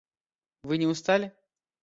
Вы 0.63 0.79
не 0.79 0.87
устали? 0.87 1.31